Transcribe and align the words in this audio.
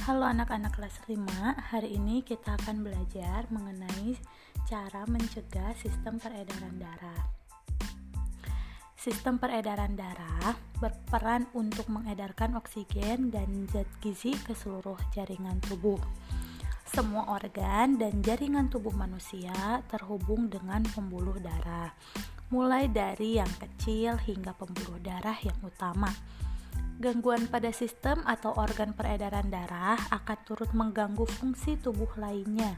Halo 0.00 0.24
anak-anak 0.24 0.80
kelas 0.80 0.96
5, 1.12 1.28
hari 1.60 1.92
ini 1.92 2.24
kita 2.24 2.56
akan 2.56 2.80
belajar 2.80 3.44
mengenai 3.52 4.16
cara 4.64 5.04
mencegah 5.04 5.76
sistem 5.76 6.16
peredaran 6.16 6.72
darah. 6.80 7.20
Sistem 8.96 9.36
peredaran 9.36 9.92
darah 10.00 10.56
berperan 10.80 11.44
untuk 11.52 11.84
mengedarkan 11.92 12.56
oksigen 12.56 13.28
dan 13.28 13.68
zat 13.68 13.84
gizi 14.00 14.32
ke 14.40 14.56
seluruh 14.56 14.96
jaringan 15.12 15.60
tubuh. 15.68 16.00
Semua 16.88 17.36
organ 17.36 18.00
dan 18.00 18.24
jaringan 18.24 18.72
tubuh 18.72 18.96
manusia 18.96 19.84
terhubung 19.92 20.48
dengan 20.48 20.80
pembuluh 20.96 21.36
darah, 21.44 21.92
mulai 22.48 22.88
dari 22.88 23.36
yang 23.36 23.52
kecil 23.60 24.16
hingga 24.16 24.56
pembuluh 24.56 24.96
darah 25.04 25.36
yang 25.44 25.60
utama. 25.60 26.08
Gangguan 27.00 27.48
pada 27.48 27.72
sistem 27.72 28.20
atau 28.28 28.52
organ 28.60 28.92
peredaran 28.92 29.48
darah 29.48 29.96
akan 30.12 30.38
turut 30.44 30.68
mengganggu 30.76 31.24
fungsi 31.24 31.80
tubuh 31.80 32.12
lainnya. 32.20 32.76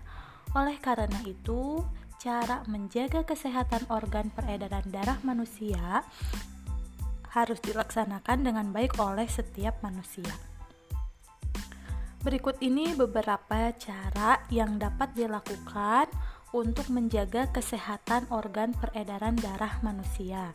Oleh 0.55 0.79
karena 0.79 1.19
itu, 1.27 1.83
cara 2.23 2.63
menjaga 2.71 3.27
kesehatan 3.27 3.83
organ 3.91 4.31
peredaran 4.31 4.87
darah 4.95 5.19
manusia 5.27 6.07
harus 7.35 7.59
dilaksanakan 7.67 8.47
dengan 8.47 8.71
baik 8.71 8.95
oleh 9.03 9.27
setiap 9.27 9.83
manusia. 9.83 10.31
Berikut 12.23 12.63
ini 12.63 12.95
beberapa 12.95 13.75
cara 13.75 14.39
yang 14.55 14.79
dapat 14.79 15.19
dilakukan 15.19 16.07
untuk 16.55 16.87
menjaga 16.95 17.51
kesehatan 17.51 18.31
organ 18.31 18.71
peredaran 18.79 19.35
darah 19.35 19.83
manusia. 19.83 20.55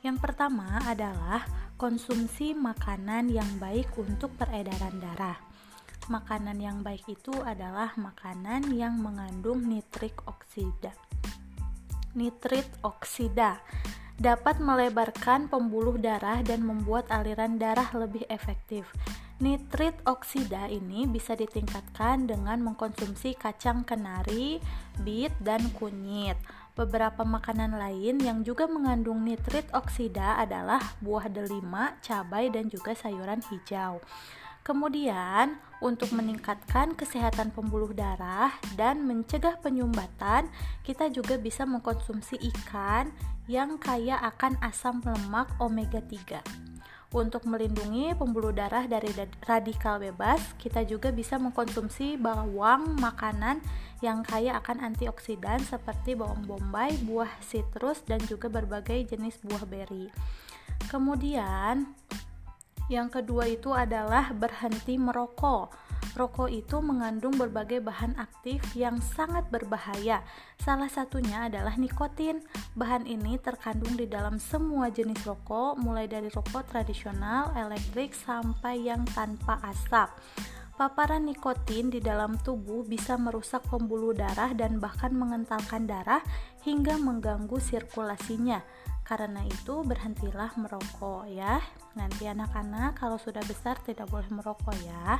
Yang 0.00 0.24
pertama 0.24 0.80
adalah 0.88 1.63
konsumsi 1.84 2.56
makanan 2.56 3.28
yang 3.28 3.60
baik 3.60 3.92
untuk 4.00 4.32
peredaran 4.40 5.04
darah. 5.04 5.36
Makanan 6.08 6.56
yang 6.56 6.80
baik 6.80 7.04
itu 7.12 7.36
adalah 7.44 7.92
makanan 8.00 8.72
yang 8.72 8.96
mengandung 8.96 9.68
nitrik 9.68 10.16
oksida. 10.24 10.96
Nitrit 12.16 12.64
oksida 12.80 13.60
dapat 14.16 14.64
melebarkan 14.64 15.52
pembuluh 15.52 16.00
darah 16.00 16.40
dan 16.40 16.64
membuat 16.64 17.04
aliran 17.12 17.60
darah 17.60 17.92
lebih 17.92 18.24
efektif. 18.32 18.88
Nitrit 19.44 19.92
oksida 20.08 20.72
ini 20.72 21.04
bisa 21.04 21.36
ditingkatkan 21.36 22.24
dengan 22.24 22.64
mengkonsumsi 22.64 23.36
kacang 23.36 23.84
kenari, 23.84 24.56
bit, 25.04 25.36
dan 25.36 25.68
kunyit. 25.76 26.40
Beberapa 26.72 27.28
makanan 27.28 27.76
lain 27.76 28.24
yang 28.24 28.40
juga 28.40 28.64
mengandung 28.64 29.20
nitrit 29.20 29.68
oksida 29.76 30.40
adalah 30.40 30.80
buah 31.04 31.28
delima, 31.28 31.92
cabai, 32.00 32.48
dan 32.48 32.72
juga 32.72 32.96
sayuran 32.96 33.44
hijau. 33.52 34.00
Kemudian, 34.64 35.60
untuk 35.84 36.16
meningkatkan 36.16 36.96
kesehatan 36.96 37.52
pembuluh 37.52 37.92
darah 37.92 38.48
dan 38.80 39.04
mencegah 39.04 39.60
penyumbatan, 39.60 40.48
kita 40.88 41.12
juga 41.12 41.36
bisa 41.36 41.68
mengkonsumsi 41.68 42.40
ikan 42.48 43.12
yang 43.44 43.76
kaya 43.76 44.16
akan 44.24 44.56
asam 44.64 45.04
lemak 45.04 45.52
omega 45.60 46.00
3. 46.00 46.73
Untuk 47.14 47.46
melindungi 47.46 48.10
pembuluh 48.18 48.50
darah 48.50 48.90
dari 48.90 49.06
radikal 49.46 50.02
bebas, 50.02 50.42
kita 50.58 50.82
juga 50.82 51.14
bisa 51.14 51.38
mengkonsumsi 51.38 52.18
bawang 52.18 52.98
makanan 52.98 53.62
yang 54.02 54.26
kaya 54.26 54.58
akan 54.58 54.82
antioksidan 54.82 55.62
seperti 55.62 56.18
bawang 56.18 56.42
bombay, 56.42 56.98
buah 57.06 57.30
sitrus, 57.38 58.02
dan 58.02 58.18
juga 58.26 58.50
berbagai 58.50 59.14
jenis 59.14 59.38
buah 59.46 59.62
beri. 59.62 60.10
Kemudian, 60.90 61.86
yang 62.90 63.06
kedua 63.06 63.46
itu 63.46 63.70
adalah 63.70 64.34
berhenti 64.34 64.98
merokok. 64.98 65.70
Rokok 66.14 66.46
itu 66.46 66.78
mengandung 66.78 67.34
berbagai 67.34 67.82
bahan 67.82 68.14
aktif 68.22 68.62
yang 68.78 69.02
sangat 69.02 69.50
berbahaya. 69.50 70.22
Salah 70.62 70.86
satunya 70.86 71.50
adalah 71.50 71.74
nikotin. 71.74 72.38
Bahan 72.78 73.10
ini 73.10 73.34
terkandung 73.42 73.98
di 73.98 74.06
dalam 74.06 74.38
semua 74.38 74.94
jenis 74.94 75.26
rokok, 75.26 75.74
mulai 75.74 76.06
dari 76.06 76.30
rokok 76.30 76.70
tradisional, 76.70 77.50
elektrik, 77.58 78.14
sampai 78.14 78.86
yang 78.86 79.02
tanpa 79.10 79.58
asap. 79.66 80.06
Paparan 80.78 81.26
nikotin 81.26 81.90
di 81.90 81.98
dalam 81.98 82.38
tubuh 82.38 82.86
bisa 82.86 83.18
merusak 83.18 83.66
pembuluh 83.66 84.14
darah 84.14 84.54
dan 84.54 84.78
bahkan 84.78 85.10
mengentalkan 85.14 85.86
darah 85.86 86.22
hingga 86.62 86.94
mengganggu 86.94 87.58
sirkulasinya. 87.58 88.62
Karena 89.02 89.42
itu, 89.42 89.82
berhentilah 89.82 90.54
merokok 90.54 91.26
ya. 91.26 91.58
Nanti 91.98 92.30
anak-anak 92.30 93.02
kalau 93.02 93.18
sudah 93.18 93.42
besar 93.42 93.82
tidak 93.82 94.06
boleh 94.10 94.30
merokok 94.30 94.78
ya. 94.86 95.18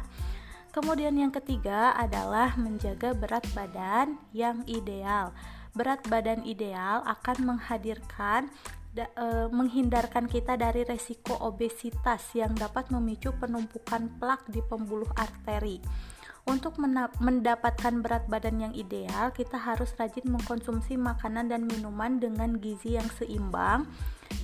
Kemudian 0.74 1.14
yang 1.14 1.30
ketiga 1.30 1.94
adalah 1.94 2.58
menjaga 2.58 3.14
berat 3.14 3.46
badan 3.54 4.18
yang 4.34 4.66
ideal. 4.66 5.30
Berat 5.70 6.02
badan 6.10 6.42
ideal 6.42 7.06
akan 7.06 7.54
menghadirkan 7.54 8.50
da, 8.90 9.06
e, 9.14 9.46
menghindarkan 9.54 10.26
kita 10.26 10.58
dari 10.58 10.82
resiko 10.82 11.38
obesitas 11.38 12.26
yang 12.34 12.58
dapat 12.58 12.90
memicu 12.90 13.30
penumpukan 13.38 14.18
plak 14.18 14.50
di 14.50 14.58
pembuluh 14.66 15.06
arteri. 15.14 15.78
Untuk 16.44 16.76
mendapatkan 17.22 17.94
berat 18.02 18.26
badan 18.26 18.68
yang 18.68 18.74
ideal, 18.74 19.30
kita 19.30 19.56
harus 19.56 19.94
rajin 19.94 20.26
mengkonsumsi 20.26 20.98
makanan 20.98 21.54
dan 21.54 21.70
minuman 21.70 22.18
dengan 22.18 22.58
gizi 22.58 22.98
yang 22.98 23.08
seimbang 23.14 23.86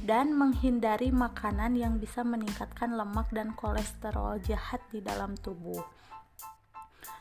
dan 0.07 0.33
menghindari 0.33 1.11
makanan 1.11 1.77
yang 1.77 1.99
bisa 2.01 2.23
meningkatkan 2.23 2.95
lemak 2.95 3.29
dan 3.35 3.53
kolesterol 3.53 4.41
jahat 4.47 4.81
di 4.95 5.05
dalam 5.05 5.37
tubuh. 5.37 5.83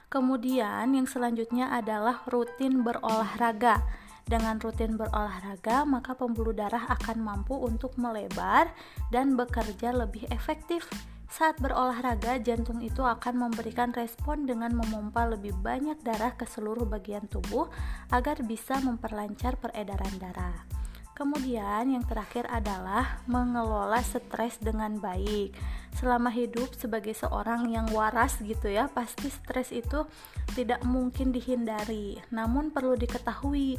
Kemudian 0.09 0.90
yang 0.97 1.06
selanjutnya 1.06 1.70
adalah 1.70 2.25
rutin 2.25 2.81
berolahraga. 2.81 3.86
Dengan 4.25 4.58
rutin 4.58 4.97
berolahraga, 4.97 5.86
maka 5.86 6.18
pembuluh 6.18 6.53
darah 6.53 6.86
akan 6.90 7.22
mampu 7.22 7.53
untuk 7.53 7.94
melebar 7.97 8.74
dan 9.14 9.38
bekerja 9.38 9.94
lebih 9.94 10.25
efektif. 10.34 10.90
Saat 11.30 11.62
berolahraga, 11.62 12.42
jantung 12.42 12.81
itu 12.81 13.06
akan 13.06 13.50
memberikan 13.50 13.94
respon 13.94 14.50
dengan 14.50 14.74
memompa 14.74 15.30
lebih 15.30 15.53
banyak 15.62 16.02
darah 16.02 16.34
ke 16.34 16.50
seluruh 16.50 16.90
bagian 16.90 17.30
tubuh 17.30 17.69
agar 18.09 18.42
bisa 18.42 18.81
memperlancar 18.81 19.62
peredaran 19.62 20.18
darah. 20.18 20.78
Kemudian 21.19 21.91
yang 21.91 22.07
terakhir 22.07 22.47
adalah 22.47 23.19
mengelola 23.28 24.00
stres 24.00 24.56
dengan 24.63 25.03
baik. 25.03 25.52
Selama 26.00 26.31
hidup 26.31 26.72
sebagai 26.80 27.12
seorang 27.12 27.68
yang 27.75 27.91
waras 27.91 28.40
gitu 28.40 28.72
ya, 28.72 28.88
pasti 28.88 29.28
stres 29.28 29.75
itu 29.75 30.07
tidak 30.56 30.80
mungkin 30.88 31.35
dihindari. 31.35 32.16
Namun 32.31 32.72
perlu 32.72 32.96
diketahui 32.96 33.75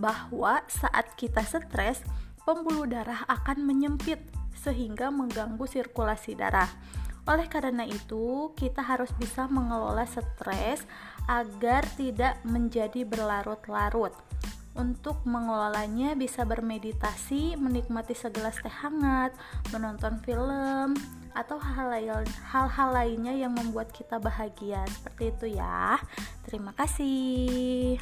bahwa 0.00 0.64
saat 0.64 1.12
kita 1.20 1.44
stres, 1.44 2.00
pembuluh 2.48 2.88
darah 2.88 3.20
akan 3.28 3.68
menyempit 3.68 4.24
sehingga 4.56 5.12
mengganggu 5.12 5.68
sirkulasi 5.68 6.40
darah. 6.40 6.72
Oleh 7.28 7.52
karena 7.52 7.84
itu, 7.84 8.56
kita 8.56 8.80
harus 8.80 9.12
bisa 9.20 9.44
mengelola 9.44 10.08
stres 10.08 10.88
agar 11.28 11.84
tidak 12.00 12.40
menjadi 12.48 13.04
berlarut-larut. 13.04 14.16
Untuk 14.78 15.26
mengelolanya 15.26 16.14
bisa 16.14 16.46
bermeditasi, 16.46 17.58
menikmati 17.58 18.14
segelas 18.14 18.62
teh 18.62 18.70
hangat, 18.70 19.34
menonton 19.74 20.22
film, 20.22 20.94
atau 21.34 21.58
hal-hal 21.58 22.88
lainnya 22.94 23.34
yang 23.34 23.58
membuat 23.58 23.90
kita 23.90 24.22
bahagia. 24.22 24.86
Seperti 24.86 25.34
itu 25.34 25.46
ya. 25.58 25.98
Terima 26.46 26.70
kasih. 26.78 27.98